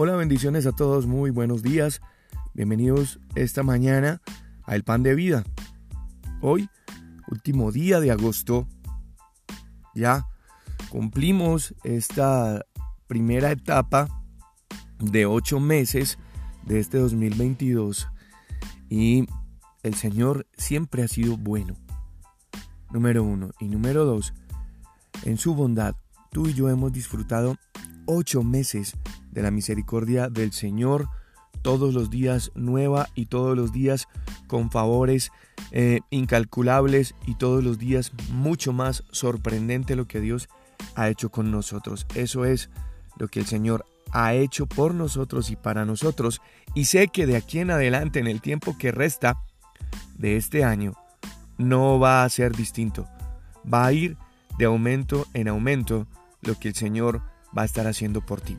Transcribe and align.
Hola, 0.00 0.14
bendiciones 0.14 0.64
a 0.66 0.70
todos, 0.70 1.08
muy 1.08 1.30
buenos 1.30 1.64
días. 1.64 2.00
Bienvenidos 2.54 3.18
esta 3.34 3.64
mañana 3.64 4.22
a 4.62 4.76
El 4.76 4.84
Pan 4.84 5.02
de 5.02 5.16
Vida. 5.16 5.42
Hoy, 6.40 6.70
último 7.26 7.72
día 7.72 7.98
de 7.98 8.12
agosto, 8.12 8.68
ya 9.96 10.28
cumplimos 10.88 11.74
esta 11.82 12.64
primera 13.08 13.50
etapa 13.50 14.06
de 15.00 15.26
ocho 15.26 15.58
meses 15.58 16.16
de 16.64 16.78
este 16.78 16.98
2022 16.98 18.06
y 18.88 19.26
el 19.82 19.94
Señor 19.94 20.46
siempre 20.56 21.02
ha 21.02 21.08
sido 21.08 21.36
bueno. 21.36 21.74
Número 22.92 23.24
uno. 23.24 23.50
Y 23.58 23.66
número 23.66 24.04
dos, 24.04 24.32
en 25.24 25.38
su 25.38 25.56
bondad, 25.56 25.96
tú 26.30 26.46
y 26.46 26.54
yo 26.54 26.68
hemos 26.68 26.92
disfrutado 26.92 27.56
ocho 28.08 28.42
meses 28.42 28.96
de 29.30 29.42
la 29.42 29.50
misericordia 29.50 30.28
del 30.28 30.52
Señor, 30.52 31.08
todos 31.62 31.92
los 31.92 32.08
días 32.08 32.50
nueva 32.54 33.08
y 33.14 33.26
todos 33.26 33.56
los 33.56 33.70
días 33.70 34.08
con 34.46 34.70
favores 34.70 35.30
eh, 35.72 36.00
incalculables 36.10 37.14
y 37.26 37.34
todos 37.34 37.62
los 37.62 37.78
días 37.78 38.12
mucho 38.32 38.72
más 38.72 39.04
sorprendente 39.10 39.94
lo 39.94 40.08
que 40.08 40.20
Dios 40.20 40.48
ha 40.94 41.08
hecho 41.08 41.30
con 41.30 41.50
nosotros. 41.50 42.06
Eso 42.14 42.44
es 42.44 42.70
lo 43.18 43.28
que 43.28 43.40
el 43.40 43.46
Señor 43.46 43.84
ha 44.12 44.32
hecho 44.32 44.66
por 44.66 44.94
nosotros 44.94 45.50
y 45.50 45.56
para 45.56 45.84
nosotros. 45.84 46.40
Y 46.74 46.86
sé 46.86 47.08
que 47.08 47.26
de 47.26 47.36
aquí 47.36 47.58
en 47.58 47.70
adelante, 47.70 48.20
en 48.20 48.26
el 48.26 48.40
tiempo 48.40 48.78
que 48.78 48.90
resta 48.90 49.42
de 50.16 50.36
este 50.36 50.64
año, 50.64 50.94
no 51.58 51.98
va 51.98 52.24
a 52.24 52.28
ser 52.30 52.56
distinto. 52.56 53.06
Va 53.70 53.86
a 53.86 53.92
ir 53.92 54.16
de 54.58 54.64
aumento 54.64 55.26
en 55.34 55.48
aumento 55.48 56.06
lo 56.40 56.58
que 56.58 56.68
el 56.68 56.74
Señor 56.74 57.20
va 57.56 57.62
a 57.62 57.64
estar 57.64 57.86
haciendo 57.86 58.20
por 58.20 58.40
ti. 58.40 58.56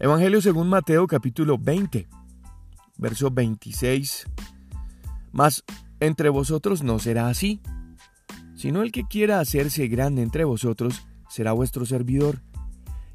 Evangelio 0.00 0.40
según 0.40 0.68
Mateo 0.68 1.06
capítulo 1.06 1.58
20, 1.58 2.08
verso 2.98 3.30
26. 3.30 4.26
Mas 5.32 5.64
entre 6.00 6.28
vosotros 6.28 6.82
no 6.82 6.98
será 6.98 7.28
así, 7.28 7.60
sino 8.54 8.82
el 8.82 8.92
que 8.92 9.04
quiera 9.04 9.40
hacerse 9.40 9.88
grande 9.88 10.22
entre 10.22 10.44
vosotros 10.44 11.06
será 11.28 11.52
vuestro 11.52 11.84
servidor, 11.86 12.40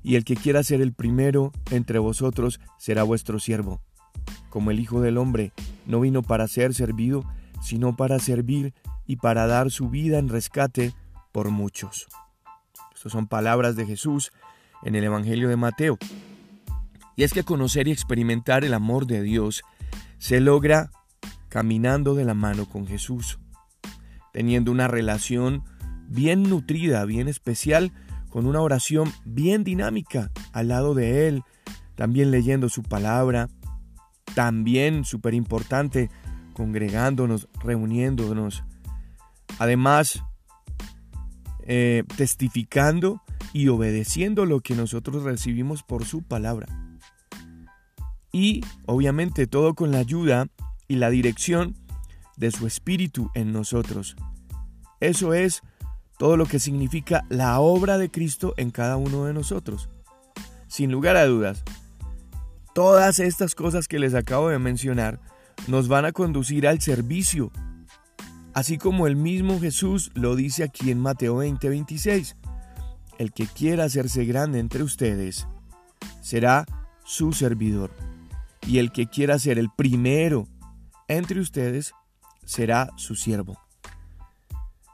y 0.03 0.15
el 0.15 0.25
que 0.25 0.35
quiera 0.35 0.63
ser 0.63 0.81
el 0.81 0.93
primero 0.93 1.51
entre 1.71 1.99
vosotros 1.99 2.59
será 2.77 3.03
vuestro 3.03 3.39
siervo. 3.39 3.81
Como 4.49 4.71
el 4.71 4.79
Hijo 4.79 5.01
del 5.01 5.17
Hombre 5.17 5.53
no 5.85 6.01
vino 6.01 6.21
para 6.21 6.47
ser 6.47 6.73
servido, 6.73 7.23
sino 7.61 7.95
para 7.95 8.19
servir 8.19 8.73
y 9.07 9.15
para 9.15 9.47
dar 9.47 9.71
su 9.71 9.89
vida 9.89 10.19
en 10.19 10.29
rescate 10.29 10.93
por 11.31 11.49
muchos. 11.49 12.07
Estas 13.03 13.19
son 13.19 13.27
palabras 13.27 13.75
de 13.75 13.85
Jesús 13.85 14.31
en 14.81 14.95
el 14.95 15.03
Evangelio 15.03 15.49
de 15.49 15.57
Mateo. 15.57 15.97
Y 17.17 17.23
es 17.23 17.33
que 17.33 17.43
conocer 17.43 17.89
y 17.89 17.91
experimentar 17.91 18.63
el 18.63 18.73
amor 18.73 19.07
de 19.07 19.21
Dios 19.21 19.63
se 20.19 20.39
logra 20.39 20.89
caminando 21.49 22.15
de 22.15 22.23
la 22.23 22.33
mano 22.33 22.65
con 22.65 22.87
Jesús, 22.87 23.39
teniendo 24.31 24.71
una 24.71 24.87
relación 24.87 25.65
bien 26.07 26.43
nutrida, 26.43 27.03
bien 27.03 27.27
especial, 27.27 27.91
con 28.29 28.45
una 28.45 28.61
oración 28.61 29.11
bien 29.25 29.65
dinámica 29.65 30.31
al 30.53 30.69
lado 30.69 30.93
de 30.93 31.27
Él, 31.27 31.43
también 31.95 32.31
leyendo 32.31 32.69
su 32.69 32.83
palabra, 32.83 33.49
también 34.33 35.03
súper 35.03 35.33
importante, 35.33 36.09
congregándonos, 36.53 37.49
reuniéndonos, 37.65 38.63
además 39.59 40.23
eh, 41.65 42.03
testificando 42.17 43.21
y 43.53 43.67
obedeciendo 43.69 44.45
lo 44.45 44.59
que 44.59 44.75
nosotros 44.75 45.23
recibimos 45.23 45.83
por 45.83 46.05
su 46.05 46.21
palabra. 46.21 46.67
Y 48.31 48.61
obviamente 48.85 49.47
todo 49.47 49.73
con 49.75 49.91
la 49.91 49.99
ayuda 49.99 50.47
y 50.87 50.95
la 50.95 51.09
dirección 51.09 51.75
de 52.35 52.51
su 52.51 52.67
Espíritu 52.67 53.29
en 53.35 53.51
nosotros. 53.53 54.15
Eso 54.99 55.33
es 55.33 55.61
todo 56.17 56.37
lo 56.37 56.45
que 56.45 56.59
significa 56.59 57.25
la 57.29 57.59
obra 57.59 57.97
de 57.97 58.09
Cristo 58.09 58.53
en 58.57 58.71
cada 58.71 58.97
uno 58.97 59.25
de 59.25 59.33
nosotros. 59.33 59.89
Sin 60.67 60.91
lugar 60.91 61.15
a 61.15 61.25
dudas, 61.25 61.63
todas 62.73 63.19
estas 63.19 63.55
cosas 63.55 63.87
que 63.87 63.99
les 63.99 64.15
acabo 64.15 64.49
de 64.49 64.59
mencionar 64.59 65.19
nos 65.67 65.87
van 65.87 66.05
a 66.05 66.11
conducir 66.11 66.67
al 66.67 66.81
servicio, 66.81 67.51
así 68.53 68.77
como 68.77 69.07
el 69.07 69.15
mismo 69.15 69.59
Jesús 69.59 70.11
lo 70.13 70.35
dice 70.35 70.63
aquí 70.63 70.91
en 70.91 70.99
Mateo 70.99 71.37
20:26. 71.37 72.35
El 73.17 73.31
que 73.31 73.47
quiera 73.47 73.85
hacerse 73.85 74.25
grande 74.25 74.59
entre 74.59 74.83
ustedes 74.83 75.47
será 76.21 76.65
su 77.05 77.33
servidor 77.33 77.91
y 78.65 78.79
el 78.79 78.91
que 78.91 79.07
quiera 79.07 79.37
ser 79.39 79.59
el 79.59 79.69
primero 79.69 80.47
entre 81.07 81.39
ustedes 81.39 81.93
será 82.45 82.89
su 82.97 83.15
siervo. 83.15 83.59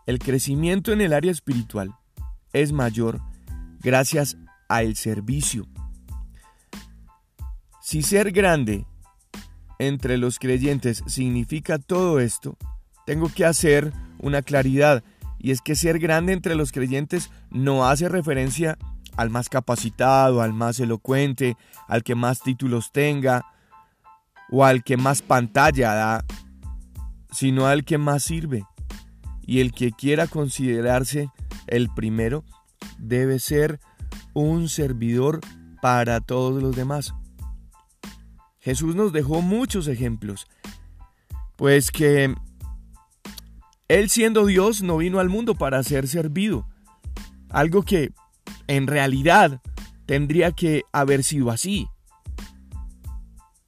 El 0.05 0.19
crecimiento 0.19 0.91
en 0.91 1.01
el 1.01 1.13
área 1.13 1.31
espiritual 1.31 1.95
es 2.51 2.71
mayor 2.71 3.21
gracias 3.79 4.37
al 4.67 4.95
servicio. 4.95 5.67
Si 7.81 8.01
ser 8.01 8.31
grande 8.31 8.85
entre 9.79 10.17
los 10.17 10.39
creyentes 10.39 11.03
significa 11.07 11.79
todo 11.79 12.19
esto, 12.19 12.57
tengo 13.09 13.27
que 13.33 13.43
hacer 13.43 13.91
una 14.19 14.43
claridad, 14.43 15.03
y 15.39 15.49
es 15.49 15.61
que 15.61 15.75
ser 15.75 15.97
grande 15.97 16.31
entre 16.31 16.53
los 16.53 16.71
creyentes 16.71 17.31
no 17.49 17.87
hace 17.87 18.07
referencia 18.07 18.77
al 19.17 19.31
más 19.31 19.49
capacitado, 19.49 20.43
al 20.43 20.53
más 20.53 20.79
elocuente, 20.79 21.57
al 21.87 22.03
que 22.03 22.13
más 22.13 22.43
títulos 22.43 22.91
tenga, 22.91 23.47
o 24.51 24.63
al 24.63 24.83
que 24.83 24.95
más 24.95 25.23
pantalla 25.23 25.95
da, 25.95 26.25
sino 27.31 27.65
al 27.65 27.83
que 27.83 27.97
más 27.97 28.21
sirve. 28.21 28.63
Y 29.41 29.61
el 29.61 29.71
que 29.71 29.89
quiera 29.89 30.27
considerarse 30.27 31.31
el 31.65 31.89
primero 31.89 32.43
debe 32.99 33.39
ser 33.39 33.79
un 34.35 34.69
servidor 34.69 35.39
para 35.81 36.21
todos 36.21 36.61
los 36.61 36.75
demás. 36.75 37.15
Jesús 38.59 38.95
nos 38.95 39.13
dejó 39.13 39.41
muchos 39.41 39.87
ejemplos, 39.87 40.45
pues 41.55 41.89
que 41.89 42.35
Él 43.89 44.11
siendo 44.11 44.45
Dios 44.45 44.83
no 44.83 44.97
vino 44.97 45.19
al 45.19 45.29
mundo 45.29 45.55
para 45.55 45.81
ser 45.81 46.07
servido, 46.07 46.67
algo 47.49 47.81
que 47.81 48.11
en 48.67 48.85
realidad 48.85 49.61
tendría 50.05 50.51
que 50.51 50.83
haber 50.93 51.23
sido 51.23 51.49
así. 51.49 51.87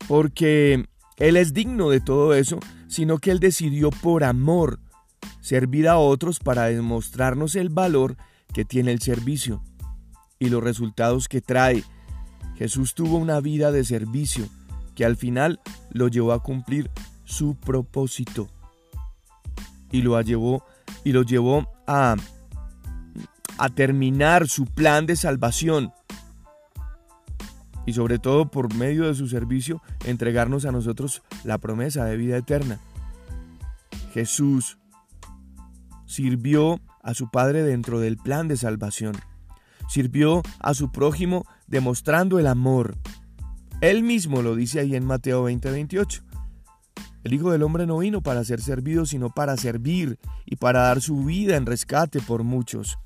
Porque 0.08 0.86
Él 1.18 1.38
es 1.38 1.54
digno 1.54 1.90
de 1.90 2.02
todo 2.02 2.36
eso, 2.36 2.60
sino 2.88 3.18
que 3.18 3.32
Él 3.32 3.40
decidió 3.40 3.90
por 3.90 4.24
amor 4.24 4.80
servir 5.40 5.88
a 5.88 5.98
otros 5.98 6.38
para 6.38 6.66
demostrarnos 6.66 7.56
el 7.56 7.70
valor 7.70 8.16
que 8.54 8.64
tiene 8.64 8.92
el 8.92 9.02
servicio 9.02 9.64
y 10.38 10.50
los 10.50 10.64
resultados 10.64 11.28
que 11.28 11.42
trae. 11.42 11.84
Jesús 12.58 12.94
tuvo 12.94 13.18
una 13.18 13.40
vida 13.40 13.72
de 13.72 13.84
servicio 13.84 14.48
que 14.94 15.04
al 15.04 15.18
final 15.18 15.60
lo 15.90 16.10
llevó 16.10 16.34
a 16.34 16.44
cumplir 16.44 16.92
su 17.26 17.56
propósito 17.56 18.50
y 19.92 20.02
lo 20.02 20.20
llevó 20.22 20.64
y 21.04 21.12
lo 21.12 21.24
llevó 21.24 21.68
a 21.88 22.16
a 23.58 23.70
terminar 23.70 24.48
su 24.48 24.66
plan 24.66 25.06
de 25.06 25.16
salvación 25.16 25.94
y 27.86 27.94
sobre 27.94 28.20
todo 28.20 28.50
por 28.50 28.74
medio 28.74 29.06
de 29.06 29.16
su 29.16 29.28
servicio 29.28 29.82
entregarnos 30.06 30.66
a 30.66 30.72
nosotros 30.72 31.22
la 31.44 31.58
promesa 31.58 32.06
de 32.06 32.18
vida 32.18 32.38
eterna. 32.38 32.80
Jesús 34.14 34.78
sirvió 36.06 36.80
a 37.02 37.14
su 37.14 37.30
Padre 37.30 37.64
dentro 37.64 38.00
del 38.00 38.18
plan 38.18 38.48
de 38.48 38.58
salvación. 38.58 39.16
Sirvió 39.88 40.44
a 40.60 40.74
su 40.74 40.92
prójimo 40.92 41.46
demostrando 41.68 42.40
el 42.40 42.48
amor. 42.48 42.98
Él 43.82 44.04
mismo 44.04 44.42
lo 44.42 44.56
dice 44.56 44.80
ahí 44.80 44.96
en 44.96 45.06
Mateo 45.06 45.44
20:28. 45.44 46.24
El 47.24 47.34
Hijo 47.34 47.52
del 47.52 47.64
Hombre 47.64 47.86
no 47.86 48.00
vino 48.00 48.22
para 48.22 48.44
ser 48.44 48.62
servido, 48.62 49.06
sino 49.06 49.30
para 49.30 49.56
servir 49.58 50.18
y 50.46 50.56
para 50.56 50.82
dar 50.82 51.02
su 51.02 51.24
vida 51.24 51.56
en 51.56 51.66
rescate 51.66 52.20
por 52.20 52.44
muchos. 52.44 52.98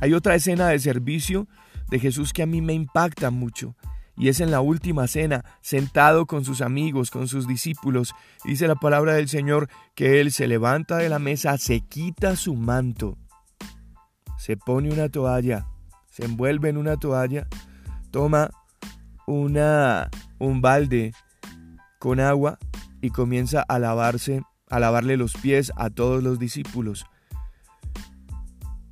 Hay 0.00 0.14
otra 0.14 0.34
escena 0.34 0.68
de 0.68 0.78
servicio 0.78 1.46
de 1.90 1.98
Jesús 1.98 2.32
que 2.32 2.42
a 2.42 2.46
mí 2.46 2.60
me 2.60 2.72
impacta 2.72 3.30
mucho. 3.30 3.76
Y 4.16 4.28
es 4.28 4.40
en 4.40 4.50
la 4.50 4.60
última 4.60 5.06
cena, 5.06 5.44
sentado 5.60 6.26
con 6.26 6.44
sus 6.44 6.60
amigos, 6.60 7.10
con 7.12 7.28
sus 7.28 7.46
discípulos. 7.46 8.14
Dice 8.44 8.66
la 8.66 8.74
palabra 8.74 9.14
del 9.14 9.28
Señor 9.28 9.68
que 9.94 10.20
Él 10.20 10.32
se 10.32 10.48
levanta 10.48 10.96
de 10.96 11.08
la 11.08 11.20
mesa, 11.20 11.56
se 11.56 11.80
quita 11.80 12.34
su 12.34 12.54
manto, 12.54 13.16
se 14.36 14.56
pone 14.56 14.90
una 14.90 15.08
toalla, 15.08 15.68
se 16.10 16.24
envuelve 16.24 16.68
en 16.68 16.78
una 16.78 16.96
toalla, 16.96 17.46
toma 18.10 18.50
una, 19.26 20.10
un 20.40 20.60
balde 20.60 21.12
con 22.00 22.18
agua 22.18 22.58
y 23.00 23.10
comienza 23.10 23.62
a 23.62 23.78
lavarse, 23.78 24.42
a 24.68 24.78
lavarle 24.78 25.16
los 25.16 25.34
pies 25.34 25.72
a 25.76 25.90
todos 25.90 26.22
los 26.22 26.38
discípulos. 26.38 27.06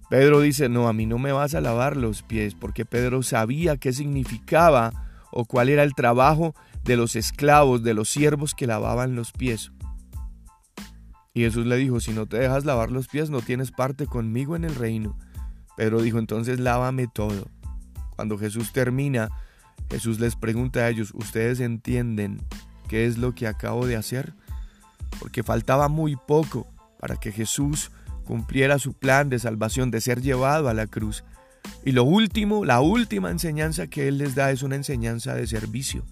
Pedro 0.08 0.40
dice, 0.40 0.68
no, 0.68 0.88
a 0.88 0.92
mí 0.92 1.04
no 1.06 1.18
me 1.18 1.32
vas 1.32 1.54
a 1.54 1.60
lavar 1.60 1.96
los 1.96 2.22
pies, 2.22 2.54
porque 2.54 2.84
Pedro 2.84 3.22
sabía 3.22 3.76
qué 3.76 3.92
significaba 3.92 4.92
o 5.32 5.44
cuál 5.44 5.68
era 5.68 5.82
el 5.82 5.94
trabajo 5.94 6.54
de 6.84 6.96
los 6.96 7.16
esclavos, 7.16 7.82
de 7.82 7.94
los 7.94 8.08
siervos 8.08 8.54
que 8.54 8.68
lavaban 8.68 9.16
los 9.16 9.32
pies. 9.32 9.72
Y 11.34 11.42
Jesús 11.42 11.66
le 11.66 11.76
dijo, 11.76 12.00
si 12.00 12.12
no 12.12 12.26
te 12.26 12.38
dejas 12.38 12.64
lavar 12.64 12.90
los 12.90 13.08
pies, 13.08 13.30
no 13.30 13.42
tienes 13.42 13.72
parte 13.72 14.06
conmigo 14.06 14.56
en 14.56 14.64
el 14.64 14.74
reino. 14.74 15.18
Pedro 15.76 16.00
dijo, 16.00 16.18
entonces 16.18 16.60
lávame 16.60 17.08
todo. 17.12 17.48
Cuando 18.14 18.38
Jesús 18.38 18.72
termina, 18.72 19.28
Jesús 19.90 20.20
les 20.20 20.36
pregunta 20.36 20.80
a 20.80 20.88
ellos, 20.88 21.12
¿ustedes 21.14 21.60
entienden 21.60 22.40
qué 22.86 23.06
es 23.06 23.18
lo 23.18 23.34
que 23.34 23.46
acabo 23.46 23.86
de 23.86 23.96
hacer? 23.96 24.34
Porque 25.18 25.42
faltaba 25.42 25.88
muy 25.88 26.16
poco 26.16 26.66
para 26.98 27.16
que 27.16 27.32
Jesús 27.32 27.90
cumpliera 28.24 28.78
su 28.78 28.92
plan 28.92 29.28
de 29.28 29.38
salvación, 29.38 29.90
de 29.90 30.00
ser 30.00 30.20
llevado 30.20 30.68
a 30.68 30.74
la 30.74 30.86
cruz. 30.86 31.24
Y 31.84 31.92
lo 31.92 32.04
último, 32.04 32.64
la 32.64 32.80
última 32.80 33.30
enseñanza 33.30 33.86
que 33.86 34.08
Él 34.08 34.18
les 34.18 34.34
da 34.34 34.50
es 34.50 34.62
una 34.62 34.76
enseñanza 34.76 35.34
de 35.34 35.46
servicio. 35.46 36.04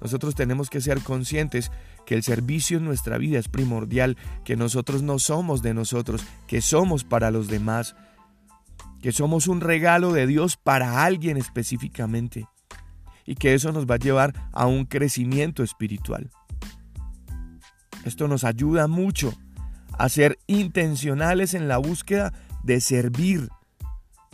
Nosotros 0.00 0.34
tenemos 0.34 0.70
que 0.70 0.80
ser 0.80 1.00
conscientes 1.00 1.70
que 2.04 2.14
el 2.14 2.22
servicio 2.22 2.78
en 2.78 2.84
nuestra 2.84 3.18
vida 3.18 3.38
es 3.38 3.48
primordial, 3.48 4.16
que 4.44 4.56
nosotros 4.56 5.02
no 5.02 5.18
somos 5.18 5.62
de 5.62 5.74
nosotros, 5.74 6.22
que 6.46 6.60
somos 6.60 7.02
para 7.02 7.30
los 7.30 7.48
demás, 7.48 7.96
que 9.00 9.12
somos 9.12 9.48
un 9.48 9.60
regalo 9.60 10.12
de 10.12 10.26
Dios 10.26 10.56
para 10.56 11.04
alguien 11.04 11.36
específicamente 11.36 12.46
y 13.26 13.34
que 13.34 13.54
eso 13.54 13.72
nos 13.72 13.86
va 13.86 13.96
a 13.96 13.98
llevar 13.98 14.32
a 14.52 14.66
un 14.66 14.84
crecimiento 14.84 15.62
espiritual. 15.62 16.30
Esto 18.04 18.28
nos 18.28 18.44
ayuda 18.44 18.86
mucho 18.86 19.34
a 19.98 20.08
ser 20.08 20.38
intencionales 20.46 21.54
en 21.54 21.68
la 21.68 21.78
búsqueda 21.78 22.32
de 22.62 22.80
servir 22.80 23.48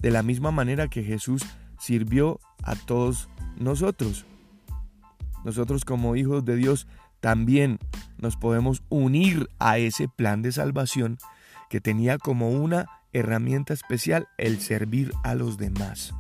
de 0.01 0.11
la 0.11 0.23
misma 0.23 0.51
manera 0.51 0.89
que 0.89 1.03
Jesús 1.03 1.43
sirvió 1.79 2.41
a 2.63 2.75
todos 2.75 3.29
nosotros. 3.57 4.27
Nosotros 5.45 5.85
como 5.85 6.17
hijos 6.17 6.45
de 6.45 6.57
Dios 6.57 6.87
también 7.21 7.79
nos 8.19 8.37
podemos 8.37 8.83
unir 8.89 9.49
a 9.59 9.79
ese 9.79 10.09
plan 10.09 10.43
de 10.43 10.53
salvación 10.53 11.19
que 11.71 11.81
tenía 11.81 12.19
como 12.19 12.51
una 12.51 12.87
herramienta 13.13 13.73
especial 13.73 14.29
el 14.39 14.61
servir 14.61 15.13
a 15.23 15.35
los 15.35 15.57
demás. 15.57 16.15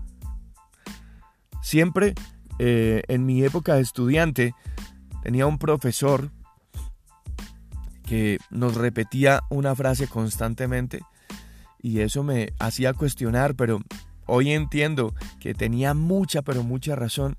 Siempre 1.60 2.14
eh, 2.58 3.02
en 3.08 3.26
mi 3.26 3.42
época 3.44 3.74
de 3.74 3.82
estudiante 3.82 4.54
tenía 5.22 5.46
un 5.46 5.58
profesor 5.58 6.30
que 8.04 8.38
nos 8.50 8.74
repetía 8.74 9.40
una 9.48 9.74
frase 9.74 10.06
constantemente 10.06 11.00
y 11.82 12.00
eso 12.00 12.22
me 12.22 12.52
hacía 12.58 12.94
cuestionar, 12.94 13.56
pero 13.56 13.80
hoy 14.26 14.52
entiendo 14.52 15.14
que 15.40 15.52
tenía 15.52 15.94
mucha, 15.94 16.42
pero 16.42 16.62
mucha 16.62 16.94
razón. 16.94 17.36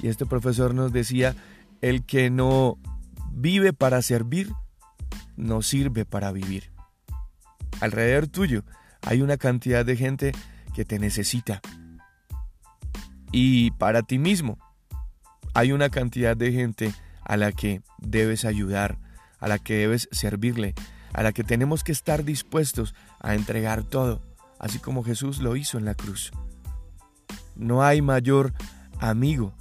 Y 0.00 0.08
este 0.08 0.26
profesor 0.26 0.74
nos 0.74 0.92
decía, 0.92 1.34
el 1.80 2.04
que 2.04 2.30
no 2.30 2.78
vive 3.32 3.72
para 3.72 4.00
servir, 4.02 4.52
no 5.36 5.60
sirve 5.62 6.04
para 6.04 6.30
vivir. 6.30 6.70
Alrededor 7.80 8.28
tuyo 8.28 8.62
hay 9.02 9.22
una 9.22 9.36
cantidad 9.36 9.84
de 9.84 9.96
gente 9.96 10.32
que 10.74 10.84
te 10.84 10.98
necesita. 10.98 11.60
Y 13.32 13.70
para 13.72 14.02
ti 14.02 14.18
mismo 14.18 14.58
hay 15.54 15.72
una 15.72 15.88
cantidad 15.90 16.36
de 16.36 16.52
gente 16.52 16.92
a 17.24 17.36
la 17.36 17.52
que 17.52 17.82
debes 17.98 18.44
ayudar, 18.44 18.98
a 19.38 19.48
la 19.48 19.58
que 19.58 19.74
debes 19.74 20.08
servirle, 20.12 20.74
a 21.12 21.22
la 21.22 21.32
que 21.32 21.44
tenemos 21.44 21.84
que 21.84 21.92
estar 21.92 22.24
dispuestos 22.24 22.94
a 23.20 23.34
entregar 23.34 23.84
todo, 23.84 24.22
así 24.58 24.78
como 24.78 25.04
Jesús 25.04 25.38
lo 25.38 25.56
hizo 25.56 25.78
en 25.78 25.84
la 25.84 25.94
cruz. 25.94 26.32
No 27.56 27.82
hay 27.82 28.02
mayor 28.02 28.52
amigo 29.00 29.54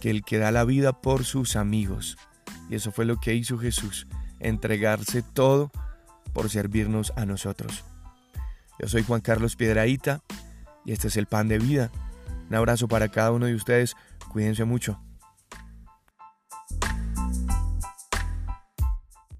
que 0.00 0.10
el 0.10 0.22
que 0.24 0.38
da 0.38 0.50
la 0.50 0.64
vida 0.64 1.00
por 1.00 1.24
sus 1.24 1.56
amigos. 1.56 2.16
Y 2.68 2.74
eso 2.74 2.92
fue 2.92 3.04
lo 3.04 3.18
que 3.18 3.34
hizo 3.34 3.58
Jesús, 3.58 4.06
entregarse 4.40 5.22
todo 5.22 5.70
por 6.32 6.50
servirnos 6.50 7.12
a 7.16 7.24
nosotros. 7.24 7.84
Yo 8.78 8.88
soy 8.88 9.02
Juan 9.02 9.20
Carlos 9.20 9.56
Piedraíta 9.56 10.20
y 10.84 10.92
este 10.92 11.08
es 11.08 11.16
el 11.16 11.26
pan 11.26 11.48
de 11.48 11.58
vida. 11.58 11.90
Un 12.48 12.54
abrazo 12.54 12.88
para 12.88 13.08
cada 13.08 13.32
uno 13.32 13.46
de 13.46 13.54
ustedes. 13.54 13.94
Cuídense 14.32 14.64
mucho. 14.64 15.00